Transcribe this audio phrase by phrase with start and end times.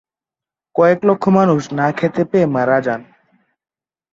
[0.75, 3.01] কয়েক লক্ষ মানুষ না খেতে পেয়ে মারা যান।